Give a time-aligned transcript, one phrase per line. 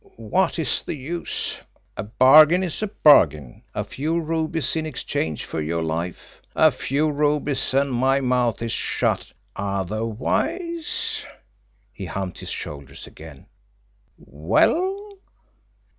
[0.15, 1.57] What is the use?
[1.95, 3.61] A bargain is a bargain.
[3.75, 6.41] A few rubies in exchange for your life.
[6.55, 9.31] A few rubies and my mouth is shut.
[9.55, 11.23] Otherwise"
[11.93, 13.45] he humped his shoulders again.
[14.17, 15.19] "Well?"